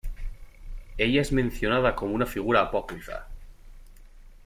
Ella 0.97 1.21
es 1.21 1.31
mencionada 1.31 1.93
como 1.93 2.15
una 2.15 2.25
figura 2.25 2.59
apócrifa. 2.61 3.27